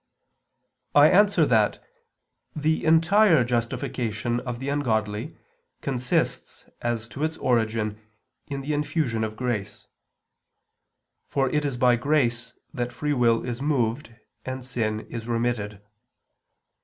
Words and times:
I 0.95 1.11
answer 1.11 1.45
that, 1.45 1.77
The 2.55 2.83
entire 2.85 3.43
justification 3.43 4.39
of 4.39 4.57
the 4.57 4.67
ungodly 4.69 5.37
consists 5.83 6.67
as 6.81 7.07
to 7.09 7.23
its 7.23 7.37
origin 7.37 8.01
in 8.47 8.61
the 8.61 8.73
infusion 8.73 9.23
of 9.23 9.35
grace. 9.35 9.85
For 11.27 11.51
it 11.51 11.65
is 11.65 11.77
by 11.77 11.97
grace 11.97 12.55
that 12.73 12.91
free 12.91 13.13
will 13.13 13.45
is 13.45 13.61
moved 13.61 14.15
and 14.43 14.65
sin 14.65 15.01
is 15.01 15.27
remitted. 15.27 15.83